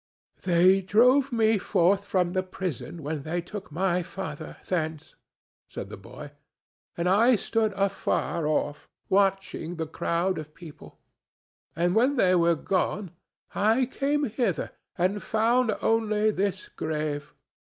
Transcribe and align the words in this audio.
"They 0.41 0.81
drove 0.81 1.31
me 1.31 1.59
forth 1.59 2.05
from 2.05 2.33
the 2.33 2.41
prison 2.41 3.03
when 3.03 3.21
they 3.21 3.39
took 3.39 3.71
my 3.71 4.01
father 4.01 4.57
thence," 4.67 5.15
said 5.67 5.89
the 5.89 5.95
boy, 5.95 6.31
"and 6.97 7.07
I 7.07 7.35
stood 7.35 7.71
afar 7.73 8.47
off 8.47 8.87
watching 9.09 9.75
the 9.75 9.85
crowd 9.85 10.39
of 10.39 10.55
people; 10.55 10.97
and 11.75 11.93
when 11.93 12.15
they 12.15 12.33
were 12.33 12.55
gone, 12.55 13.11
I 13.53 13.85
came 13.85 14.23
hither, 14.23 14.71
and 14.97 15.21
found 15.21 15.71
only 15.83 16.31
this 16.31 16.67
grave. 16.67 17.35